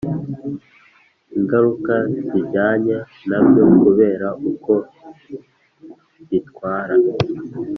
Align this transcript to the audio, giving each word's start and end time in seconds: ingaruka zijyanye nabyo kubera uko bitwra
ingaruka 1.37 1.93
zijyanye 2.27 2.97
nabyo 3.29 3.63
kubera 3.79 4.27
uko 4.51 4.73
bitwra 6.27 6.77